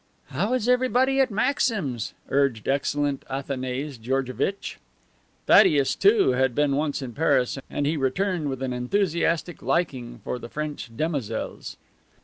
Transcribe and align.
"How 0.29 0.53
is 0.55 0.67
everybody 0.67 1.19
at 1.19 1.29
Maxim's?" 1.29 2.15
urged 2.31 2.63
the 2.65 2.71
excellent 2.73 3.23
Athanase 3.29 3.99
Georgevitch. 3.99 4.79
Thaddeus, 5.45 5.93
too, 5.93 6.31
had 6.31 6.55
been 6.55 6.75
once 6.75 7.03
in 7.03 7.13
Paris 7.13 7.59
and 7.69 7.85
he 7.85 7.97
returned 7.97 8.49
with 8.49 8.63
an 8.63 8.73
enthusiastic 8.73 9.61
liking 9.61 10.19
for 10.23 10.39
the 10.39 10.49
French 10.49 10.89
demoiselles. 10.97 11.77